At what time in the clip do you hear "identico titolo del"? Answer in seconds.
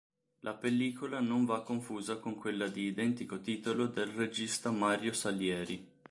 2.87-4.07